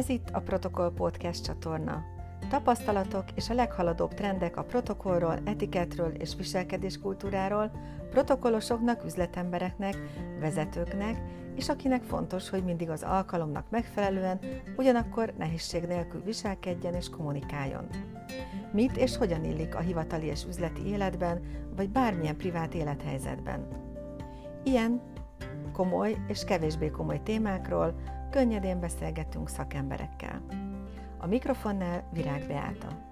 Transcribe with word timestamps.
Ez 0.00 0.08
itt 0.08 0.28
a 0.32 0.40
Protokoll 0.40 0.92
Podcast 0.92 1.44
csatorna. 1.44 2.04
Tapasztalatok 2.48 3.24
és 3.34 3.50
a 3.50 3.54
leghaladóbb 3.54 4.14
trendek 4.14 4.56
a 4.56 4.62
protokollról, 4.62 5.38
etiketről 5.44 6.12
és 6.14 6.34
viselkedéskultúráról, 6.36 7.70
protokollosoknak, 8.10 9.04
üzletembereknek, 9.04 9.96
vezetőknek, 10.38 11.22
és 11.56 11.68
akinek 11.68 12.02
fontos, 12.02 12.48
hogy 12.48 12.64
mindig 12.64 12.90
az 12.90 13.02
alkalomnak 13.02 13.70
megfelelően, 13.70 14.38
ugyanakkor 14.76 15.32
nehézség 15.38 15.82
nélkül 15.82 16.22
viselkedjen 16.22 16.94
és 16.94 17.08
kommunikáljon. 17.08 17.86
Mit 18.72 18.96
és 18.96 19.16
hogyan 19.16 19.44
illik 19.44 19.74
a 19.74 19.80
hivatali 19.80 20.26
és 20.26 20.44
üzleti 20.48 20.86
életben, 20.86 21.40
vagy 21.76 21.90
bármilyen 21.90 22.36
privát 22.36 22.74
élethelyzetben. 22.74 23.66
Ilyen 24.64 25.02
komoly 25.72 26.16
és 26.26 26.44
kevésbé 26.44 26.90
komoly 26.90 27.20
témákról 27.22 27.94
könnyedén 28.30 28.80
beszélgetünk 28.80 29.48
szakemberekkel. 29.48 30.46
A 31.18 31.26
mikrofonnál 31.26 32.08
Virág 32.12 32.46
Beáta. 32.46 33.10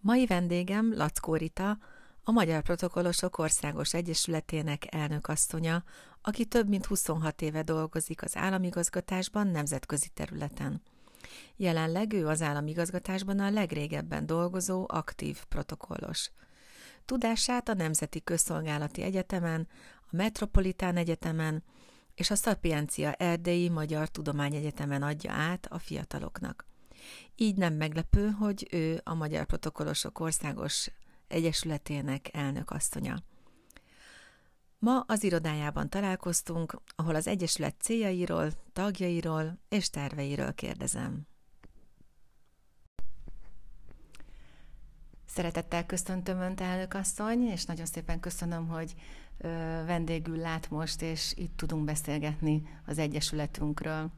Mai 0.00 0.26
vendégem 0.26 0.96
Lackó 0.96 1.34
Rita, 1.34 1.78
a 2.24 2.30
Magyar 2.30 2.62
Protokollosok 2.62 3.38
Országos 3.38 3.94
Egyesületének 3.94 4.94
elnökasszonya, 4.94 5.84
aki 6.22 6.44
több 6.44 6.68
mint 6.68 6.86
26 6.86 7.42
éve 7.42 7.62
dolgozik 7.62 8.22
az 8.22 8.36
államigazgatásban 8.36 9.46
nemzetközi 9.46 10.08
területen. 10.08 10.82
Jelenleg 11.56 12.12
ő 12.12 12.26
az 12.26 12.42
államigazgatásban 12.42 13.38
a 13.38 13.50
legrégebben 13.50 14.26
dolgozó 14.26 14.84
aktív 14.88 15.44
protokollos. 15.48 16.30
Tudását 17.10 17.68
a 17.68 17.74
Nemzeti 17.74 18.22
Közszolgálati 18.22 19.02
Egyetemen, 19.02 19.68
a 19.96 20.16
Metropolitán 20.16 20.96
Egyetemen 20.96 21.62
és 22.14 22.30
a 22.30 22.34
Szapiencia 22.34 23.12
Erdélyi 23.12 23.68
Magyar 23.68 24.08
Tudományegyetemen 24.08 25.02
adja 25.02 25.32
át 25.32 25.66
a 25.66 25.78
fiataloknak. 25.78 26.66
Így 27.36 27.56
nem 27.56 27.74
meglepő, 27.74 28.28
hogy 28.28 28.68
ő 28.70 29.00
a 29.04 29.14
Magyar 29.14 29.44
Protokollosok 29.44 30.20
Országos 30.20 30.90
Egyesületének 31.28 32.28
elnökasszonya. 32.32 33.22
Ma 34.78 35.00
az 35.00 35.22
irodájában 35.22 35.88
találkoztunk, 35.88 36.80
ahol 36.96 37.14
az 37.14 37.26
Egyesület 37.26 37.74
céljairól, 37.80 38.50
tagjairól 38.72 39.58
és 39.68 39.90
terveiről 39.90 40.54
kérdezem. 40.54 41.26
Szeretettel 45.34 45.86
köszöntöm 45.86 46.40
Önt, 46.40 46.60
elnök 46.60 46.94
asszony, 46.94 47.46
és 47.46 47.64
nagyon 47.64 47.86
szépen 47.86 48.20
köszönöm, 48.20 48.68
hogy 48.68 48.94
vendégül 49.86 50.36
lát 50.36 50.70
most, 50.70 51.02
és 51.02 51.32
itt 51.36 51.56
tudunk 51.56 51.84
beszélgetni 51.84 52.62
az 52.86 52.98
Egyesületünkről. 52.98 54.10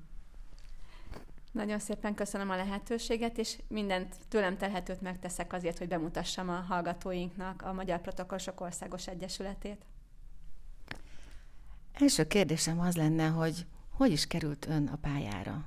Nagyon 1.53 1.79
szépen 1.79 2.15
köszönöm 2.15 2.51
a 2.51 2.57
lehetőséget, 2.57 3.39
és 3.39 3.59
mindent 3.69 4.15
tőlem 4.29 4.57
telhetőt 4.57 5.01
megteszek 5.01 5.53
azért, 5.53 5.79
hogy 5.79 5.89
bemutassam 5.89 6.49
a 6.49 6.65
hallgatóinknak 6.69 7.63
a 7.63 7.73
Magyar 7.73 8.01
Protokollosok 8.01 8.61
Országos 8.61 9.07
Egyesületét. 9.07 9.85
Első 11.93 12.27
kérdésem 12.27 12.81
az 12.81 12.97
lenne, 12.97 13.27
hogy 13.27 13.67
hogy 13.91 14.13
is 14.13 14.27
került 14.27 14.67
ön 14.67 14.87
a 14.87 14.97
pályára? 14.97 15.65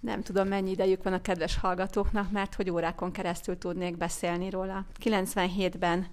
Nem 0.00 0.22
tudom, 0.22 0.48
mennyi 0.48 0.70
idejük 0.70 1.02
van 1.02 1.12
a 1.12 1.20
kedves 1.20 1.58
hallgatóknak, 1.58 2.30
mert 2.30 2.54
hogy 2.54 2.70
órákon 2.70 3.12
keresztül 3.12 3.58
tudnék 3.58 3.96
beszélni 3.96 4.50
róla. 4.50 4.84
97-ben 5.04 6.06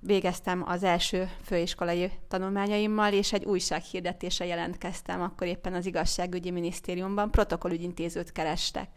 végeztem 0.00 0.62
az 0.66 0.82
első 0.82 1.30
főiskolai 1.42 2.10
tanulmányaimmal, 2.28 3.12
és 3.12 3.32
egy 3.32 3.44
újsághirdetése 3.44 4.46
jelentkeztem, 4.46 5.22
akkor 5.22 5.46
éppen 5.46 5.74
az 5.74 5.86
igazságügyi 5.86 6.50
minisztériumban 6.50 7.30
protokollügyintézőt 7.30 8.32
kerestek. 8.32 8.88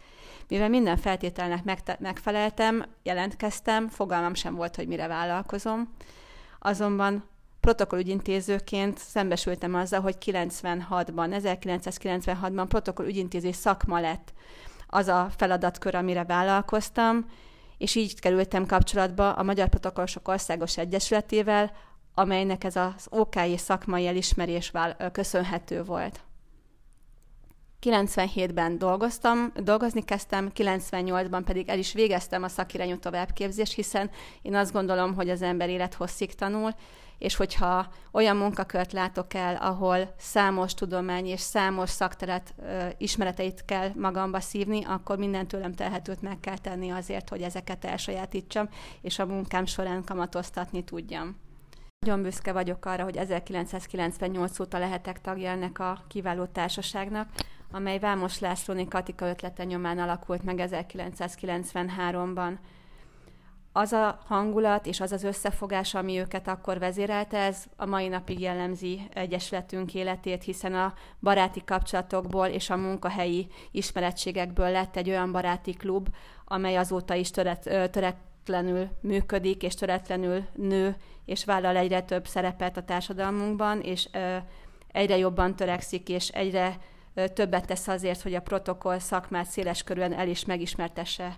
Mivel 0.47 0.69
minden 0.69 0.97
feltételnek 0.97 1.63
megfeleltem, 1.99 2.85
jelentkeztem, 3.03 3.87
fogalmam 3.87 4.33
sem 4.33 4.55
volt, 4.55 4.75
hogy 4.75 4.87
mire 4.87 5.07
vállalkozom. 5.07 5.93
Azonban 6.59 7.23
protokollügyintézőként 7.59 8.97
szembesültem 8.97 9.75
azzal, 9.75 10.01
hogy 10.01 10.15
96-ban, 10.25 11.41
1996-ban 11.43 12.65
protokollügyintéző 12.67 13.51
szakma 13.51 13.99
lett 13.99 14.33
az 14.87 15.07
a 15.07 15.29
feladatkör, 15.37 15.95
amire 15.95 16.23
vállalkoztam, 16.23 17.25
és 17.77 17.95
így 17.95 18.19
kerültem 18.19 18.65
kapcsolatba 18.65 19.33
a 19.33 19.43
Magyar 19.43 19.69
Protokollosok 19.69 20.27
Országos 20.27 20.77
Egyesületével, 20.77 21.71
amelynek 22.13 22.63
ez 22.63 22.75
az 22.75 23.07
OK 23.09 23.35
szakmai 23.57 24.07
elismerés 24.07 24.71
köszönhető 25.11 25.83
volt. 25.83 26.19
97-ben 27.81 28.77
dolgoztam, 28.77 29.51
dolgozni 29.55 30.03
kezdtem, 30.03 30.51
98-ban 30.55 31.41
pedig 31.45 31.69
el 31.69 31.77
is 31.77 31.93
végeztem 31.93 32.43
a 32.43 32.47
szakirányú 32.47 32.97
továbbképzést, 32.97 33.73
hiszen 33.73 34.09
én 34.41 34.55
azt 34.55 34.71
gondolom, 34.71 35.13
hogy 35.13 35.29
az 35.29 35.41
ember 35.41 35.69
élet 35.69 35.93
hosszig 35.93 36.35
tanul, 36.35 36.73
és 37.17 37.35
hogyha 37.35 37.87
olyan 38.11 38.37
munkakört 38.37 38.91
látok 38.91 39.33
el, 39.33 39.55
ahol 39.55 40.13
számos 40.17 40.73
tudomány 40.73 41.25
és 41.25 41.39
számos 41.39 41.89
szakteret 41.89 42.53
ö, 42.57 42.87
ismereteit 42.97 43.65
kell 43.65 43.89
magamba 43.95 44.39
szívni, 44.39 44.83
akkor 44.85 45.17
minden 45.17 45.47
tőlem 45.47 45.73
telhetőt 45.73 46.21
meg 46.21 46.39
kell 46.39 46.57
tenni 46.57 46.89
azért, 46.89 47.29
hogy 47.29 47.41
ezeket 47.41 47.85
elsajátítsam, 47.85 48.69
és 49.01 49.19
a 49.19 49.25
munkám 49.25 49.65
során 49.65 50.03
kamatoztatni 50.03 50.83
tudjam. 50.83 51.37
Nagyon 52.05 52.21
büszke 52.21 52.51
vagyok 52.51 52.85
arra, 52.85 53.03
hogy 53.03 53.17
1998 53.17 54.59
óta 54.59 54.77
lehetek 54.77 55.21
tagja 55.21 55.49
ennek 55.49 55.79
a 55.79 56.03
kiváló 56.07 56.45
társaságnak, 56.45 57.29
amely 57.71 57.99
Vámos 57.99 58.39
Lászlóni 58.39 58.87
Katika 58.87 59.27
ötlete 59.27 59.63
nyomán 59.63 59.99
alakult 59.99 60.43
meg 60.43 60.69
1993-ban 60.69 62.57
az 63.71 63.91
a 63.91 64.19
hangulat 64.25 64.85
és 64.85 64.99
az 64.99 65.11
az 65.11 65.23
összefogás, 65.23 65.93
ami 65.93 66.17
őket 66.17 66.47
akkor 66.47 66.79
vezérelte, 66.79 67.37
ez 67.37 67.65
a 67.75 67.85
mai 67.85 68.07
napig 68.07 68.39
jellemzi 68.39 69.01
egyesületünk 69.13 69.93
életét, 69.93 70.43
hiszen 70.43 70.73
a 70.73 70.93
baráti 71.19 71.63
kapcsolatokból 71.65 72.47
és 72.47 72.69
a 72.69 72.75
munkahelyi 72.75 73.47
ismerettségekből 73.71 74.69
lett 74.69 74.95
egy 74.95 75.09
olyan 75.09 75.31
baráti 75.31 75.73
klub, 75.73 76.07
amely 76.45 76.75
azóta 76.77 77.13
is 77.13 77.31
töret, 77.31 77.91
töretlenül 77.91 78.87
működik, 79.01 79.63
és 79.63 79.73
töretlenül 79.73 80.45
nő, 80.55 80.95
és 81.25 81.45
vállal 81.45 81.75
egyre 81.75 82.01
több 82.01 82.27
szerepet 82.27 82.77
a 82.77 82.83
társadalmunkban, 82.83 83.81
és 83.81 84.09
egyre 84.91 85.17
jobban 85.17 85.55
törekszik, 85.55 86.09
és 86.09 86.27
egyre 86.27 86.77
többet 87.33 87.67
tesz 87.67 87.87
azért, 87.87 88.21
hogy 88.21 88.33
a 88.33 88.41
protokoll 88.41 88.99
szakmát 88.99 89.45
széles 89.45 89.83
körülön 89.83 90.13
el 90.13 90.27
is 90.27 90.45
megismertesse 90.45 91.37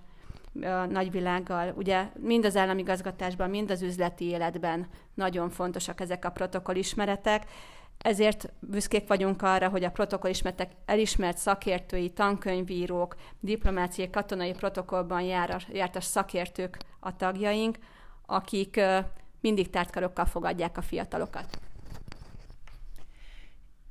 a 0.61 0.85
nagyvilággal. 0.85 1.73
Ugye 1.75 2.07
mind 2.19 2.45
az 2.45 2.55
államigazgatásban, 2.55 3.49
mind 3.49 3.71
az 3.71 3.81
üzleti 3.81 4.25
életben 4.25 4.87
nagyon 5.13 5.49
fontosak 5.49 6.01
ezek 6.01 6.25
a 6.25 6.29
protokollismeretek, 6.29 7.45
ezért 7.97 8.51
büszkék 8.59 9.07
vagyunk 9.07 9.41
arra, 9.41 9.69
hogy 9.69 9.83
a 9.83 9.91
protokollismeretek 9.91 10.71
elismert 10.85 11.37
szakértői, 11.37 12.09
tankönyvírók, 12.09 13.15
diplomáciai, 13.39 14.09
katonai 14.09 14.53
protokollban 14.53 15.21
jár, 15.21 15.63
jártas 15.71 16.03
szakértők 16.03 16.77
a 16.99 17.15
tagjaink, 17.15 17.77
akik 18.25 18.81
mindig 19.41 19.69
tártkarokkal 19.69 20.25
fogadják 20.25 20.77
a 20.77 20.81
fiatalokat. 20.81 21.59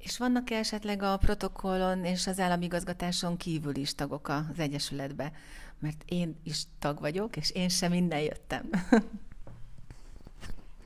És 0.03 0.19
vannak-e 0.19 0.57
esetleg 0.57 1.03
a 1.03 1.17
protokollon 1.17 2.05
és 2.05 2.27
az 2.27 2.41
államigazgatáson 2.41 3.37
kívül 3.37 3.77
is 3.77 3.95
tagok 3.95 4.29
az 4.29 4.59
Egyesületbe? 4.59 5.33
Mert 5.79 6.03
én 6.07 6.37
is 6.45 6.63
tag 6.79 7.01
vagyok, 7.01 7.37
és 7.37 7.51
én 7.51 7.69
sem 7.69 7.91
minden 7.91 8.21
jöttem. 8.21 8.71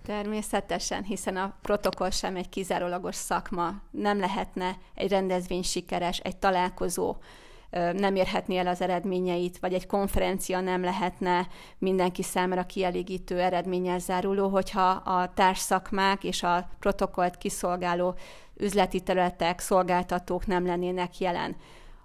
Természetesen, 0.05 1.03
hiszen 1.03 1.37
a 1.37 1.57
protokoll 1.63 2.11
sem 2.11 2.37
egy 2.37 2.49
kizárólagos 2.49 3.15
szakma. 3.15 3.83
Nem 3.91 4.19
lehetne 4.19 4.79
egy 4.95 5.11
rendezvény 5.11 5.63
sikeres, 5.63 6.19
egy 6.19 6.37
találkozó 6.37 7.17
nem 7.93 8.17
érhetné 8.17 8.57
el 8.57 8.67
az 8.67 8.81
eredményeit, 8.81 9.59
vagy 9.59 9.75
egy 9.75 9.87
konferencia 9.87 10.61
nem 10.61 10.83
lehetne 10.83 11.49
mindenki 11.79 12.23
számára 12.23 12.67
kielégítő 12.67 13.41
eredménnyel 13.41 13.99
záruló, 13.99 14.49
hogyha 14.49 14.89
a 14.91 15.33
társszakmák 15.35 16.25
és 16.25 16.43
a 16.43 16.69
protokollt 16.79 17.39
kiszolgáló 17.39 18.15
üzleti 18.57 19.01
területek, 19.01 19.61
szolgáltatók 19.61 20.47
nem 20.47 20.67
lennének 20.67 21.19
jelen. 21.19 21.57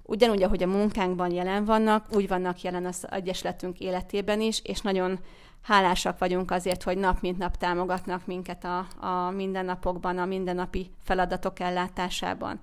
Ugyanúgy, 0.03 0.43
ahogy 0.43 0.63
a 0.63 0.67
munkánkban 0.67 1.31
jelen 1.31 1.65
vannak, 1.65 2.05
úgy 2.11 2.27
vannak 2.27 2.61
jelen 2.61 2.85
az 2.85 3.07
Egyesületünk 3.09 3.79
életében 3.79 4.41
is, 4.41 4.61
és 4.63 4.81
nagyon 4.81 5.19
hálásak 5.61 6.17
vagyunk 6.17 6.51
azért, 6.51 6.83
hogy 6.83 6.97
nap 6.97 7.21
mint 7.21 7.37
nap 7.37 7.57
támogatnak 7.57 8.25
minket 8.25 8.63
a, 8.63 8.87
a 9.07 9.29
mindennapokban, 9.29 10.17
a 10.17 10.25
mindennapi 10.25 10.91
feladatok 11.03 11.59
ellátásában. 11.59 12.59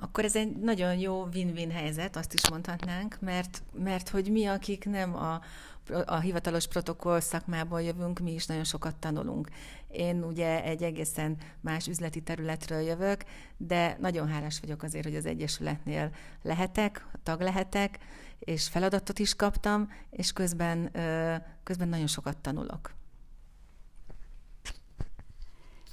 Akkor 0.00 0.24
ez 0.24 0.36
egy 0.36 0.56
nagyon 0.56 0.98
jó 0.98 1.28
win-win 1.32 1.70
helyzet, 1.70 2.16
azt 2.16 2.32
is 2.32 2.50
mondhatnánk, 2.50 3.16
mert, 3.20 3.62
mert 3.72 4.08
hogy 4.08 4.30
mi, 4.30 4.46
akik 4.46 4.84
nem 4.84 5.14
a, 5.14 5.40
a 6.06 6.18
hivatalos 6.18 6.66
protokoll 6.66 7.20
szakmából 7.20 7.82
jövünk, 7.82 8.18
mi 8.18 8.32
is 8.32 8.46
nagyon 8.46 8.64
sokat 8.64 8.96
tanulunk. 8.96 9.48
Én 9.88 10.24
ugye 10.24 10.62
egy 10.64 10.82
egészen 10.82 11.36
más 11.60 11.86
üzleti 11.86 12.20
területről 12.20 12.80
jövök, 12.80 13.24
de 13.56 13.96
nagyon 14.00 14.28
hálás 14.28 14.60
vagyok 14.60 14.82
azért, 14.82 15.04
hogy 15.04 15.16
az 15.16 15.26
Egyesületnél 15.26 16.10
lehetek, 16.42 17.06
tag 17.22 17.40
lehetek, 17.40 17.98
és 18.38 18.68
feladatot 18.68 19.18
is 19.18 19.34
kaptam, 19.34 19.92
és 20.10 20.32
közben, 20.32 20.90
közben 21.62 21.88
nagyon 21.88 22.06
sokat 22.06 22.38
tanulok. 22.38 22.96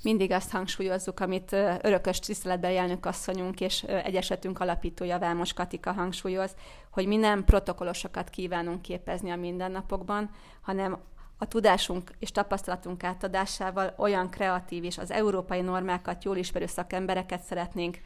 Mindig 0.06 0.32
azt 0.32 0.52
hangsúlyozzuk, 0.52 1.20
amit 1.20 1.52
örökös 1.82 2.20
tiszteletbeli 2.20 2.78
elnökasszonyunk 2.78 3.62
és 3.62 3.84
egyesetünk 3.84 4.60
alapítója 4.60 5.20
Vámos 5.20 5.54
Katika 5.54 5.92
hangsúlyoz, 5.92 6.56
hogy 6.92 7.08
mi 7.08 7.16
nem 7.16 7.44
protokollosokat 7.44 8.30
kívánunk 8.30 8.82
képezni 8.82 9.30
a 9.30 9.36
mindennapokban, 9.36 10.30
hanem 10.62 10.98
a 11.38 11.48
tudásunk 11.48 12.12
és 12.20 12.32
tapasztalatunk 12.32 13.04
átadásával 13.04 13.94
olyan 13.98 14.30
kreatív 14.30 14.84
és 14.84 14.98
az 14.98 15.12
európai 15.12 15.62
normákat 15.62 16.24
jól 16.24 16.38
ismerő 16.38 16.66
szakembereket 16.66 17.42
szeretnénk 17.42 17.98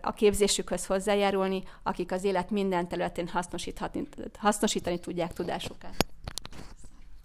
a 0.00 0.12
képzésükhöz 0.12 0.86
hozzájárulni, 0.86 1.62
akik 1.82 2.12
az 2.12 2.24
élet 2.24 2.50
minden 2.50 2.88
területén 2.88 3.28
hasznosítani, 3.28 4.08
hasznosítani 4.38 5.00
tudják 5.00 5.32
tudásukat. 5.32 5.94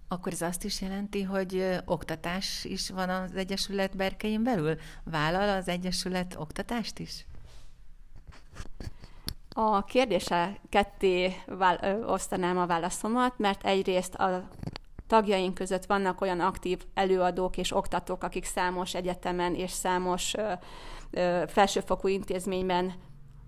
Akkor 0.08 0.32
ez 0.32 0.42
azt 0.42 0.64
is 0.64 0.82
jelenti, 0.82 1.24
hogy 1.24 1.80
oktatás 1.86 2.66
is 2.66 2.90
van 2.90 3.10
az 3.10 3.36
Egyesület 3.36 3.96
berkein 3.96 4.44
belül? 4.44 4.76
Vállal 5.04 5.58
az 5.58 5.68
Egyesület 5.68 6.36
oktatást 6.38 7.00
is? 7.00 7.26
A 9.50 9.84
kérdése 9.84 10.60
ketté 10.70 11.36
vál, 11.46 11.80
ö, 11.82 12.06
osztanám 12.06 12.58
a 12.58 12.66
válaszomat, 12.66 13.38
mert 13.38 13.66
egyrészt 13.66 14.16
a 14.16 14.48
tagjaink 15.10 15.54
között 15.54 15.86
vannak 15.86 16.22
olyan 16.22 16.40
aktív 16.40 16.86
előadók 16.94 17.58
és 17.58 17.76
oktatók, 17.76 18.24
akik 18.24 18.46
számos 18.46 18.94
egyetemen 18.94 19.56
és 19.56 19.72
számos 19.72 20.34
ö, 20.34 20.52
ö, 21.12 21.44
felsőfokú 21.48 22.08
intézményben 22.08 22.94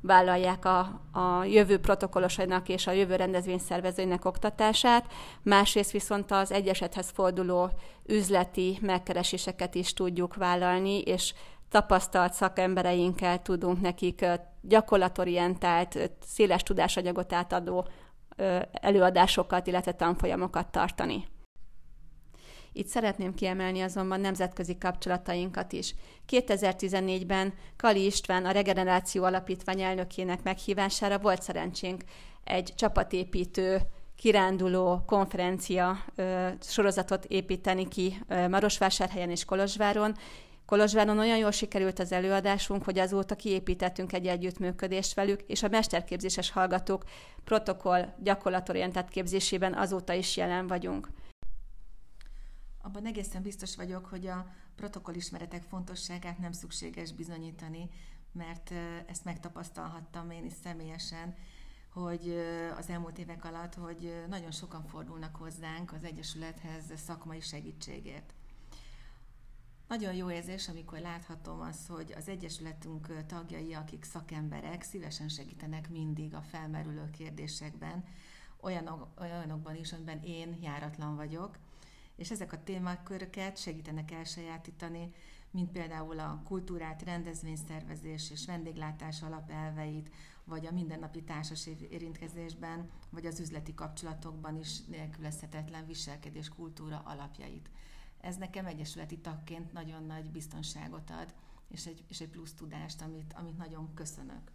vállalják 0.02 0.66
a, 0.66 0.80
a 1.12 1.44
jövő 1.44 1.80
protokollosainak 1.80 2.70
és 2.70 2.88
a 2.88 2.92
jövő 2.92 3.16
rendezvényszervezőinek 3.16 4.26
oktatását, 4.26 5.06
másrészt 5.42 5.92
viszont 5.92 6.32
az 6.32 6.52
egyesethez 6.52 7.10
forduló 7.10 7.70
üzleti 8.06 8.78
megkereséseket 8.82 9.76
is 9.76 9.94
tudjuk 9.94 10.36
vállalni, 10.36 11.00
és 11.00 11.34
tapasztalt 11.70 12.34
szakembereinkkel 12.34 13.42
tudunk 13.42 13.82
nekik 13.82 14.26
gyakorlatorientált, 14.62 16.12
széles 16.26 16.64
tudásanyagot 16.64 17.34
átadó 17.34 17.88
előadásokat, 18.72 19.68
illetve 19.68 19.92
tanfolyamokat 19.92 20.72
tartani. 20.72 21.26
Itt 22.74 22.88
szeretném 22.88 23.34
kiemelni 23.34 23.82
azonban 23.82 24.20
nemzetközi 24.20 24.78
kapcsolatainkat 24.78 25.74
is. 25.74 25.96
2014-ben 26.30 27.54
Kali 27.78 28.06
István, 28.06 28.46
a 28.46 28.52
Regeneráció 28.52 29.24
Alapítvány 29.24 29.82
elnökének 29.82 30.44
meghívására 30.44 31.18
volt 31.18 31.42
szerencsénk 31.42 32.04
egy 32.44 32.74
csapatépítő 32.76 33.82
kiránduló 34.16 35.04
konferencia 35.06 36.04
ö, 36.16 36.48
sorozatot 36.62 37.26
építeni 37.26 37.88
ki 37.88 38.18
ö, 38.28 38.48
Marosvásárhelyen 38.48 39.30
és 39.30 39.46
Kolozsváron. 39.46 40.16
Kolozsváron 40.66 41.20
olyan 41.20 41.38
jól 41.38 41.52
sikerült 41.52 42.00
az 42.00 42.12
előadásunk, 42.12 42.84
hogy 42.84 43.00
azóta 43.00 43.36
kiépítettünk 43.36 44.14
egy 44.14 44.28
együttműködést 44.28 45.14
velük, 45.14 45.42
és 45.48 45.64
a 45.64 45.68
mesterképzéses 45.68 46.52
hallgatók 46.52 47.04
protokoll 47.44 48.14
gyakorlatorientált 48.24 49.10
képzésében 49.10 49.74
azóta 49.74 50.14
is 50.14 50.38
jelen 50.38 50.68
vagyunk. 50.68 51.08
Abban 52.82 53.06
egészen 53.06 53.42
biztos 53.42 53.76
vagyok, 53.76 54.06
hogy 54.06 54.28
a 54.28 54.54
protokollismeretek 54.76 55.64
fontosságát 55.64 56.40
nem 56.40 56.52
szükséges 56.52 57.14
bizonyítani, 57.14 57.90
mert 58.32 58.72
ezt 59.06 59.24
megtapasztalhattam 59.24 60.32
én 60.32 60.46
is 60.46 60.54
személyesen, 60.64 61.36
hogy 61.94 62.30
az 62.78 62.90
elmúlt 62.90 63.18
évek 63.18 63.46
alatt, 63.46 63.74
hogy 63.74 64.24
nagyon 64.30 64.52
sokan 64.52 64.84
fordulnak 64.84 65.36
hozzánk 65.36 65.92
az 65.94 66.04
Egyesülethez 66.04 66.84
szakmai 66.96 67.40
segítségért. 67.40 68.34
Nagyon 69.88 70.14
jó 70.14 70.32
érzés, 70.32 70.70
amikor 70.70 71.00
láthatom 71.00 71.62
azt, 71.62 71.88
hogy 71.88 72.14
az 72.18 72.28
Egyesületünk 72.28 73.26
tagjai, 73.26 73.74
akik 73.74 74.04
szakemberek, 74.04 74.82
szívesen 74.82 75.28
segítenek 75.28 75.90
mindig 75.90 76.34
a 76.34 76.42
felmerülő 76.42 77.10
kérdésekben, 77.10 78.06
olyanok, 78.62 79.08
olyanokban 79.20 79.76
is, 79.76 79.94
amiben 79.94 80.22
én 80.24 80.58
járatlan 80.62 81.16
vagyok, 81.16 81.58
és 82.16 82.32
ezek 82.32 82.54
a 82.54 82.64
témaköröket 82.64 83.58
segítenek 83.58 84.12
elsajátítani, 84.12 85.14
mint 85.52 85.72
például 85.72 86.20
a 86.20 86.42
kultúrát, 86.46 87.04
rendezvényszervezés 87.04 88.32
és 88.32 88.46
vendéglátás 88.46 89.22
alapelveit, 89.22 90.12
vagy 90.44 90.66
a 90.66 90.72
mindennapi 90.72 91.24
társas 91.24 91.68
érintkezésben, 91.90 92.90
vagy 93.10 93.26
az 93.26 93.40
üzleti 93.40 93.74
kapcsolatokban 93.74 94.58
is 94.58 94.86
nélkülözhetetlen 94.86 95.86
viselkedés 95.86 96.50
kultúra 96.50 97.02
alapjait. 97.06 97.70
Ez 98.22 98.38
nekem 98.38 98.66
egyesületi 98.66 99.18
tagként 99.18 99.74
nagyon 99.74 100.04
nagy 100.04 100.32
biztonságot 100.32 101.10
ad, 101.10 101.34
és 101.68 101.86
egy, 101.86 102.04
és 102.08 102.20
egy 102.20 102.30
plusz 102.30 102.54
tudást, 102.54 103.02
amit, 103.02 103.34
amit 103.34 103.58
nagyon 103.58 103.94
köszönök. 103.94 104.52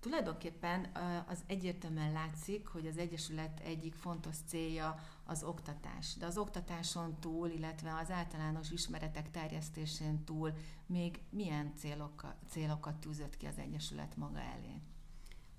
Tulajdonképpen 0.00 0.88
az 1.26 1.42
egyértelműen 1.46 2.12
látszik, 2.12 2.66
hogy 2.66 2.86
az 2.86 2.98
Egyesület 2.98 3.60
egyik 3.60 3.94
fontos 3.94 4.36
célja 4.46 4.98
az 5.24 5.42
oktatás. 5.42 6.14
De 6.14 6.26
az 6.26 6.38
oktatáson 6.38 7.20
túl, 7.20 7.48
illetve 7.48 7.94
az 7.94 8.10
általános 8.10 8.70
ismeretek 8.70 9.30
terjesztésén 9.30 10.24
túl 10.24 10.52
még 10.86 11.20
milyen 11.30 11.72
célokat, 11.76 12.34
célokat 12.48 12.96
tűzött 12.96 13.36
ki 13.36 13.46
az 13.46 13.58
Egyesület 13.58 14.16
maga 14.16 14.38
elé? 14.38 14.80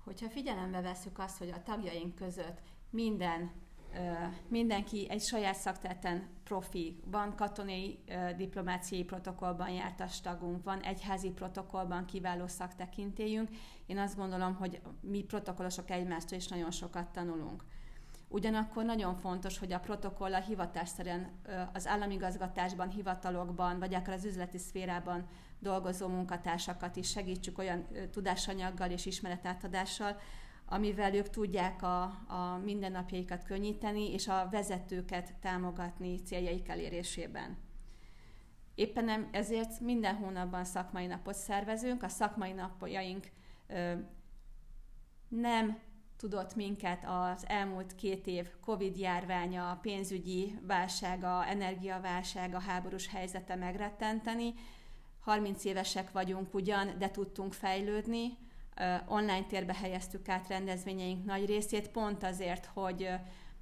Hogyha 0.04 0.30
figyelembe 0.30 0.80
veszük 0.80 1.18
azt, 1.18 1.38
hogy 1.38 1.50
a 1.50 1.62
tagjaink 1.62 2.14
között 2.14 2.60
minden 2.90 3.52
mindenki 4.48 5.06
egy 5.10 5.20
saját 5.20 5.54
szakterten 5.54 6.28
profi, 6.44 7.00
van 7.04 7.36
katonai 7.36 7.98
diplomáciai 8.36 9.04
protokollban 9.04 9.70
jártas 9.70 10.20
tagunk, 10.20 10.64
van 10.64 10.80
egyházi 10.80 11.30
protokollban 11.30 12.04
kiváló 12.04 12.46
szaktekintélyünk. 12.46 13.48
Én 13.86 13.98
azt 13.98 14.16
gondolom, 14.16 14.54
hogy 14.54 14.80
mi 15.00 15.22
protokollosok 15.22 15.90
egymástól 15.90 16.38
is 16.38 16.48
nagyon 16.48 16.70
sokat 16.70 17.08
tanulunk. 17.08 17.64
Ugyanakkor 18.28 18.84
nagyon 18.84 19.14
fontos, 19.14 19.58
hogy 19.58 19.72
a 19.72 19.80
protokoll 19.80 20.34
a 20.34 20.40
hivatásszerűen 20.40 21.30
az 21.72 21.86
államigazgatásban, 21.86 22.88
hivatalokban, 22.88 23.78
vagy 23.78 23.94
akár 23.94 24.14
az 24.14 24.24
üzleti 24.24 24.58
szférában 24.58 25.26
dolgozó 25.58 26.08
munkatársakat 26.08 26.96
is 26.96 27.10
segítsük 27.10 27.58
olyan 27.58 27.86
tudásanyaggal 28.10 28.90
és 28.90 29.06
ismeretátadással, 29.06 30.16
amivel 30.72 31.14
ők 31.14 31.30
tudják 31.30 31.82
a, 31.82 32.02
a 32.26 32.60
mindennapjaikat 32.64 33.44
könnyíteni, 33.44 34.12
és 34.12 34.28
a 34.28 34.48
vezetőket 34.50 35.34
támogatni 35.40 36.22
céljaik 36.22 36.68
elérésében. 36.68 37.56
Éppen 38.74 39.28
ezért 39.32 39.80
minden 39.80 40.14
hónapban 40.14 40.64
szakmai 40.64 41.06
napot 41.06 41.34
szervezünk. 41.34 42.02
A 42.02 42.08
szakmai 42.08 42.52
napjaink 42.52 43.30
ö, 43.66 43.92
nem 45.28 45.78
tudott 46.16 46.54
minket 46.54 47.04
az 47.06 47.44
elmúlt 47.48 47.94
két 47.94 48.26
év 48.26 48.50
Covid 48.60 48.98
járványa, 48.98 49.78
pénzügyi 49.82 50.58
válsága, 50.66 51.46
energiaválsága, 51.46 52.60
háborús 52.60 53.08
helyzete 53.08 53.54
megrettenteni. 53.54 54.54
30 55.20 55.64
évesek 55.64 56.12
vagyunk 56.12 56.54
ugyan, 56.54 56.98
de 56.98 57.10
tudtunk 57.10 57.52
fejlődni, 57.52 58.36
online 59.06 59.44
térbe 59.44 59.74
helyeztük 59.74 60.28
át 60.28 60.48
rendezvényeink 60.48 61.24
nagy 61.24 61.46
részét, 61.46 61.88
pont 61.88 62.22
azért, 62.22 62.66
hogy 62.66 63.08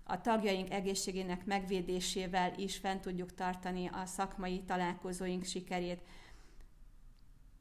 a 0.05 0.21
tagjaink 0.21 0.71
egészségének 0.71 1.45
megvédésével 1.45 2.53
is 2.57 2.77
fent 2.77 3.01
tudjuk 3.01 3.35
tartani 3.35 3.87
a 3.93 4.07
szakmai 4.07 4.63
találkozóink 4.63 5.45
sikerét. 5.45 6.01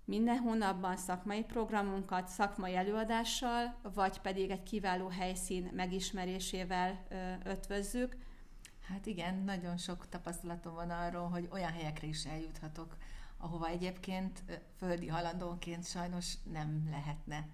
Minden 0.05 0.37
hónapban 0.37 0.97
szakmai 0.97 1.43
programunkat 1.43 2.27
szakmai 2.27 2.75
előadással, 2.75 3.75
vagy 3.93 4.19
pedig 4.19 4.49
egy 4.49 4.63
kiváló 4.63 5.07
helyszín 5.07 5.71
megismerésével 5.73 7.07
ötvözzük. 7.43 8.17
Hát 8.87 9.05
igen, 9.05 9.43
nagyon 9.43 9.77
sok 9.77 10.09
tapasztalatom 10.09 10.73
van 10.73 10.89
arról, 10.89 11.27
hogy 11.29 11.47
olyan 11.51 11.71
helyekre 11.71 12.07
is 12.07 12.25
eljuthatok, 12.25 12.97
ahova 13.39 13.67
egyébként 13.67 14.43
földi 14.77 15.07
halandónként 15.07 15.85
sajnos 15.85 16.33
nem 16.51 16.87
lehetne. 16.91 17.47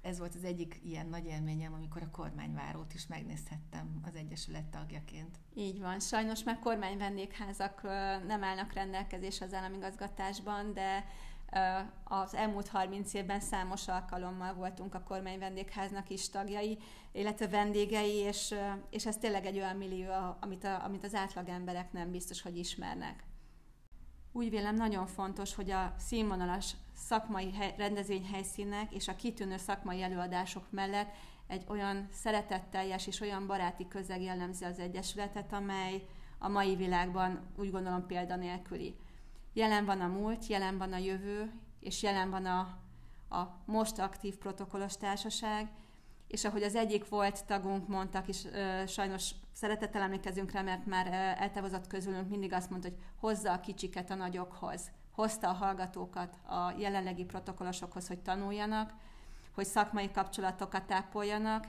Ez 0.00 0.18
volt 0.18 0.34
az 0.34 0.44
egyik 0.44 0.80
ilyen 0.84 1.06
nagy 1.06 1.26
élményem, 1.26 1.72
amikor 1.72 2.02
a 2.02 2.10
kormányvárót 2.10 2.94
is 2.94 3.06
megnézhettem 3.06 4.00
az 4.04 4.14
Egyesület 4.14 4.64
tagjaként. 4.64 5.38
Így 5.54 5.80
van. 5.80 6.00
Sajnos 6.00 6.42
már 6.42 6.58
kormányvendégházak 6.58 7.82
nem 8.26 8.44
állnak 8.44 8.72
rendelkezés 8.72 9.40
az 9.40 9.54
államigazgatásban, 9.54 10.72
de 10.72 11.04
Az 12.04 12.34
elmúlt 12.34 12.68
30 12.68 13.14
évben 13.14 13.40
számos 13.40 13.88
alkalommal 13.88 14.54
voltunk 14.54 14.94
a 14.94 15.02
kormány 15.02 15.38
vendégháznak 15.38 16.10
is 16.10 16.28
tagjai, 16.28 16.78
illetve 17.12 17.48
vendégei, 17.48 18.14
és, 18.14 18.54
és 18.90 19.06
ez 19.06 19.16
tényleg 19.16 19.46
egy 19.46 19.56
olyan 19.56 19.76
millió, 19.76 20.10
amit, 20.40 20.64
a, 20.64 20.84
amit 20.84 21.04
az 21.04 21.14
átlag 21.14 21.48
emberek 21.48 21.92
nem 21.92 22.10
biztos, 22.10 22.42
hogy 22.42 22.58
ismernek. 22.58 23.24
Úgy 24.32 24.50
vélem 24.50 24.74
nagyon 24.74 25.06
fontos, 25.06 25.54
hogy 25.54 25.70
a 25.70 25.94
színvonalas 25.98 26.74
szakmai 26.94 27.54
rendezvényhelyszínek 27.76 28.92
és 28.92 29.08
a 29.08 29.16
kitűnő 29.16 29.56
szakmai 29.56 30.02
előadások 30.02 30.70
mellett 30.70 31.14
egy 31.46 31.64
olyan 31.68 32.08
szeretetteljes 32.12 33.06
és 33.06 33.20
olyan 33.20 33.46
baráti 33.46 33.88
közeg 33.88 34.22
jellemzi 34.22 34.64
az 34.64 34.78
Egyesületet, 34.78 35.52
amely 35.52 36.06
a 36.38 36.48
mai 36.48 36.76
világban 36.76 37.40
úgy 37.56 37.70
gondolom 37.70 38.06
példanélküli. 38.06 38.96
Jelen 39.52 39.84
van 39.84 40.00
a 40.00 40.06
múlt, 40.06 40.46
jelen 40.46 40.78
van 40.78 40.92
a 40.92 40.98
jövő, 40.98 41.52
és 41.80 42.02
jelen 42.02 42.30
van 42.30 42.46
a, 42.46 42.58
a 43.36 43.62
most 43.64 43.98
aktív 43.98 44.36
protokollos 44.36 44.96
társaság, 44.96 45.70
és 46.32 46.44
ahogy 46.44 46.62
az 46.62 46.74
egyik 46.74 47.08
volt 47.08 47.46
tagunk 47.46 47.88
mondtak, 47.88 48.28
és 48.28 48.44
ö, 48.44 48.86
sajnos 48.86 49.30
szeretettel 49.52 50.02
emlékezünk 50.02 50.50
rá, 50.50 50.62
mert 50.62 50.86
már 50.86 51.06
ö, 51.06 51.42
eltávozott 51.42 51.86
közülünk 51.86 52.28
mindig 52.28 52.52
azt 52.52 52.70
mondta, 52.70 52.88
hogy 52.88 52.98
hozza 53.16 53.52
a 53.52 53.60
kicsiket 53.60 54.10
a 54.10 54.14
nagyokhoz. 54.14 54.90
Hozta 55.10 55.48
a 55.48 55.52
hallgatókat 55.52 56.36
a 56.46 56.74
jelenlegi 56.78 57.24
protokollosokhoz, 57.24 58.08
hogy 58.08 58.18
tanuljanak, 58.18 58.92
hogy 59.54 59.64
szakmai 59.64 60.10
kapcsolatokat 60.10 60.86
tápoljanak, 60.86 61.66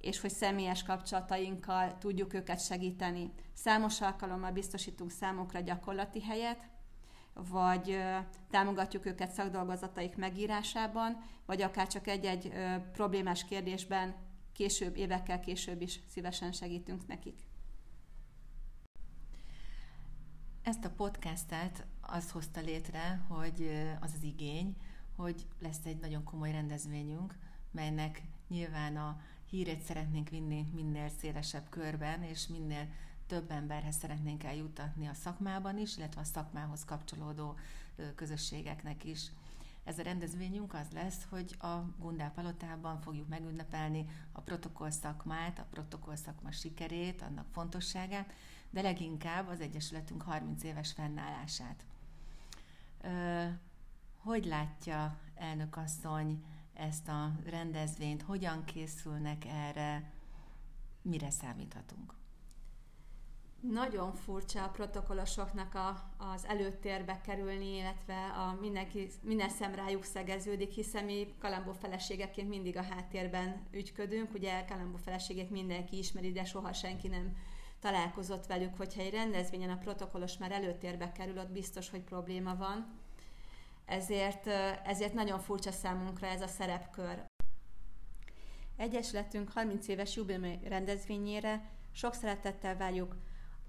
és 0.00 0.20
hogy 0.20 0.30
személyes 0.30 0.82
kapcsolatainkkal 0.82 1.98
tudjuk 1.98 2.34
őket 2.34 2.64
segíteni. 2.64 3.32
Számos 3.54 4.00
alkalommal 4.00 4.50
biztosítunk 4.50 5.10
számukra 5.10 5.60
gyakorlati 5.60 6.22
helyet, 6.22 6.68
vagy 7.34 7.98
támogatjuk 8.50 9.06
őket 9.06 9.32
szakdolgozataik 9.32 10.16
megírásában, 10.16 11.22
vagy 11.46 11.62
akár 11.62 11.86
csak 11.86 12.06
egy-egy 12.06 12.52
problémás 12.92 13.44
kérdésben 13.44 14.14
később, 14.52 14.96
évekkel 14.96 15.40
később 15.40 15.80
is 15.80 16.00
szívesen 16.08 16.52
segítünk 16.52 17.06
nekik. 17.06 17.48
Ezt 20.62 20.84
a 20.84 20.90
podcastet 20.90 21.86
az 22.00 22.30
hozta 22.30 22.60
létre, 22.60 23.24
hogy 23.28 23.70
az 24.00 24.12
az 24.16 24.22
igény, 24.22 24.76
hogy 25.16 25.46
lesz 25.60 25.84
egy 25.84 25.98
nagyon 26.00 26.24
komoly 26.24 26.50
rendezvényünk, 26.50 27.34
melynek 27.70 28.22
nyilván 28.48 28.96
a 28.96 29.20
hírét 29.50 29.80
szeretnénk 29.80 30.28
vinni 30.28 30.66
minél 30.74 31.08
szélesebb 31.08 31.68
körben, 31.68 32.22
és 32.22 32.46
minél 32.46 32.88
több 33.30 33.50
emberhez 33.50 33.96
szeretnénk 33.96 34.44
eljutatni 34.44 35.06
a 35.06 35.14
szakmában 35.14 35.78
is, 35.78 35.96
illetve 35.96 36.20
a 36.20 36.24
szakmához 36.24 36.84
kapcsolódó 36.84 37.54
közösségeknek 38.14 39.04
is. 39.04 39.30
Ez 39.84 39.98
a 39.98 40.02
rendezvényünk 40.02 40.74
az 40.74 40.86
lesz, 40.92 41.26
hogy 41.28 41.56
a 41.58 41.76
Gundál 41.98 42.32
Palotában 42.32 43.00
fogjuk 43.00 43.28
megünnepelni 43.28 44.06
a 44.32 44.40
protokoll 44.40 44.90
szakmát, 44.90 45.58
a 45.58 45.66
protokoll 45.70 46.16
szakma 46.16 46.50
sikerét, 46.50 47.22
annak 47.22 47.46
fontosságát, 47.52 48.32
de 48.70 48.82
leginkább 48.82 49.48
az 49.48 49.60
Egyesületünk 49.60 50.22
30 50.22 50.62
éves 50.62 50.92
fennállását. 50.92 51.84
Hogy 54.16 54.44
látja 54.44 55.18
elnök 55.34 55.76
asszony 55.76 56.44
ezt 56.74 57.08
a 57.08 57.32
rendezvényt, 57.44 58.22
hogyan 58.22 58.64
készülnek 58.64 59.44
erre, 59.44 60.10
mire 61.02 61.30
számíthatunk? 61.30 62.19
Nagyon 63.60 64.14
furcsa 64.14 64.64
a 64.64 64.68
protokollosoknak 64.68 65.74
a, 65.74 66.10
az 66.16 66.46
előtérbe 66.46 67.20
kerülni, 67.20 67.76
illetve 67.76 68.26
a 68.26 68.56
mindenki, 68.60 69.08
minden 69.22 69.48
szem 69.48 69.74
rájuk 69.74 70.04
szegeződik, 70.04 70.70
hiszen 70.70 71.04
mi 71.04 71.34
Kalambó 71.38 71.72
feleségeként 71.72 72.48
mindig 72.48 72.76
a 72.76 72.82
háttérben 72.82 73.66
ügyködünk. 73.70 74.34
Ugye 74.34 74.64
Kalambó 74.64 74.96
feleségét 74.96 75.50
mindenki 75.50 75.98
ismeri, 75.98 76.32
de 76.32 76.44
soha 76.44 76.72
senki 76.72 77.08
nem 77.08 77.36
találkozott 77.80 78.46
velük, 78.46 78.76
hogyha 78.76 79.00
egy 79.00 79.12
rendezvényen 79.12 79.70
a 79.70 79.78
protokollos 79.78 80.38
már 80.38 80.52
előtérbe 80.52 81.12
kerül, 81.12 81.38
ott 81.38 81.52
biztos, 81.52 81.90
hogy 81.90 82.00
probléma 82.00 82.56
van. 82.56 82.98
Ezért, 83.84 84.46
ezért 84.84 85.14
nagyon 85.14 85.38
furcsa 85.38 85.72
számunkra 85.72 86.26
ez 86.26 86.42
a 86.42 86.46
szerepkör. 86.46 87.24
Egyesületünk 88.76 89.52
30 89.52 89.88
éves 89.88 90.16
jubileumi 90.16 90.58
rendezvényére 90.64 91.70
sok 91.92 92.14
szeretettel 92.14 92.76
várjuk 92.76 93.16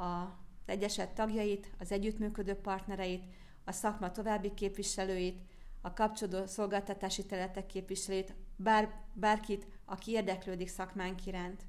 az 0.02 0.28
Egyeset 0.66 1.14
tagjait, 1.14 1.72
az 1.80 1.92
együttműködő 1.92 2.54
partnereit, 2.54 3.24
a 3.64 3.72
szakma 3.72 4.12
további 4.12 4.54
képviselőit, 4.54 5.42
a 5.82 5.94
kapcsolódó 5.94 6.46
szolgáltatási 6.46 7.26
területek 7.26 7.66
képviselőit, 7.66 8.34
bár, 8.56 8.94
bárkit, 9.14 9.68
aki 9.86 10.12
érdeklődik 10.12 10.68
szakmánk 10.68 11.26
iránt. 11.26 11.62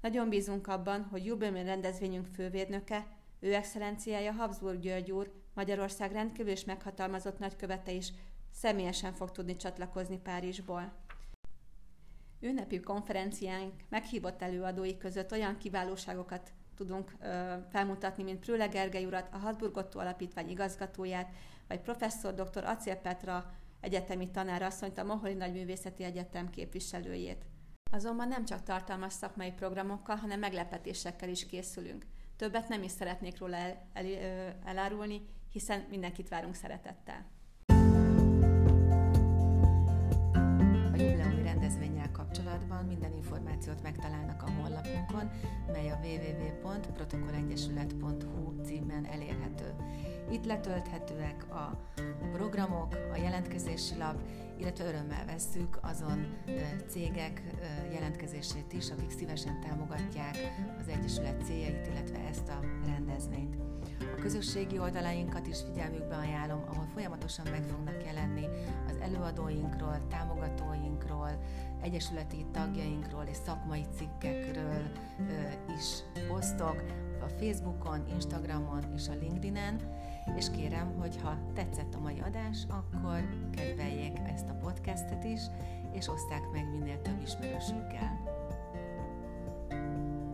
Nagyon 0.00 0.28
bízunk 0.28 0.66
abban, 0.66 1.04
hogy 1.10 1.24
jubileumi 1.24 1.62
rendezvényünk 1.62 2.26
fővédnöke, 2.26 3.06
ő 3.40 3.54
excellenciája 3.54 4.32
Habsburg 4.32 4.80
György 4.80 5.10
úr, 5.10 5.32
Magyarország 5.54 6.12
rendkívül 6.12 6.52
és 6.52 6.64
meghatalmazott 6.64 7.38
nagykövete 7.38 7.92
is 7.92 8.12
személyesen 8.52 9.12
fog 9.12 9.30
tudni 9.30 9.56
csatlakozni 9.56 10.18
Párizsból. 10.18 10.92
Ünnepi 12.40 12.80
konferenciánk 12.80 13.72
meghívott 13.88 14.42
előadói 14.42 14.96
között 14.96 15.32
olyan 15.32 15.58
kiválóságokat 15.58 16.52
tudunk 16.74 17.12
felmutatni, 17.70 18.22
mint 18.22 18.38
Prüle 18.38 18.66
Gergely 18.66 19.04
urat, 19.04 19.28
a 19.32 19.36
Habsburg 19.36 19.86
Alapítvány 19.92 20.50
igazgatóját, 20.50 21.32
vagy 21.68 21.80
professzor 21.80 22.34
dr. 22.34 22.64
Acél 22.64 22.96
Petra 22.96 23.52
egyetemi 23.80 24.30
tanár 24.30 24.62
asszonyt, 24.62 24.98
a 24.98 25.04
Moholi 25.04 25.34
Nagyművészeti 25.34 26.04
Egyetem 26.04 26.50
képviselőjét. 26.50 27.44
Azonban 27.90 28.28
nem 28.28 28.44
csak 28.44 28.62
tartalmas 28.62 29.12
szakmai 29.12 29.50
programokkal, 29.50 30.16
hanem 30.16 30.38
meglepetésekkel 30.38 31.28
is 31.28 31.46
készülünk. 31.46 32.06
Többet 32.36 32.68
nem 32.68 32.82
is 32.82 32.90
szeretnék 32.90 33.38
róla 33.38 33.56
el, 33.56 33.88
el, 33.92 34.06
elárulni, 34.64 35.26
hiszen 35.52 35.86
mindenkit 35.90 36.28
várunk 36.28 36.54
szeretettel. 36.54 37.26
Kapcsolatban 42.52 42.86
minden 42.86 43.12
információt 43.12 43.82
megtalálnak 43.82 44.42
a 44.42 44.50
honlapunkon, 44.50 45.30
mely 45.72 45.90
a 45.90 45.98
www.protokollegyesület.hu 46.02 48.62
címen 48.64 49.06
elérhető. 49.06 49.74
Itt 50.30 50.44
letölthetőek 50.44 51.54
a 51.54 51.90
programok, 52.32 52.94
a 53.12 53.16
jelentkezési 53.16 53.96
lap, 53.96 54.16
illetve 54.58 54.84
örömmel 54.84 55.24
vesszük 55.24 55.78
azon 55.82 56.26
cégek 56.88 57.42
jelentkezését 57.92 58.72
is, 58.72 58.90
akik 58.90 59.10
szívesen 59.10 59.60
támogatják 59.60 60.36
az 60.80 60.88
Egyesület 60.88 61.44
céljait, 61.44 61.86
illetve 61.86 62.18
ezt 62.18 62.48
a 62.48 62.60
rendezvényt. 62.86 63.71
A 64.16 64.20
közösségi 64.20 64.78
oldalainkat 64.78 65.46
is 65.46 65.58
figyelmükbe 65.60 66.16
ajánlom, 66.16 66.64
ahol 66.68 66.86
folyamatosan 66.94 67.46
meg 67.50 67.62
fognak 67.62 68.04
jelenni 68.04 68.46
az 68.88 68.96
előadóinkról, 69.00 70.06
támogatóinkról, 70.08 71.30
egyesületi 71.82 72.46
tagjainkról 72.52 73.24
és 73.30 73.36
szakmai 73.36 73.84
cikkekről 73.96 74.82
is 75.78 76.02
posztok 76.28 76.84
a 77.20 77.28
Facebookon, 77.28 78.06
Instagramon 78.14 78.84
és 78.94 79.08
a 79.08 79.14
LinkedInen, 79.20 79.80
és 80.36 80.50
kérem, 80.50 80.94
hogy 80.98 81.16
ha 81.22 81.38
tetszett 81.54 81.94
a 81.94 82.00
mai 82.00 82.20
adás, 82.20 82.58
akkor 82.68 83.28
kedveljék 83.50 84.18
ezt 84.34 84.48
a 84.48 84.54
podcastet 84.54 85.24
is, 85.24 85.40
és 85.92 86.08
oszták 86.08 86.50
meg 86.52 86.70
minél 86.70 87.02
több 87.02 87.22
ismerősükkel. 87.22 88.40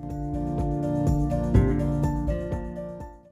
thank 0.09 0.61
you 0.61 0.68